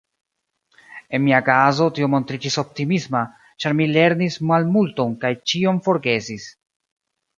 En 1.17 1.21
mia 1.25 1.41
kazo 1.49 1.89
tio 1.97 2.07
montriĝis 2.15 2.57
optimisma, 2.63 3.21
ĉar 3.65 3.77
mi 3.81 3.87
lerrnis 3.91 4.41
malmulton 4.53 5.15
kaj 5.27 5.33
ĉion 5.53 5.83
forgesis. 5.91 6.49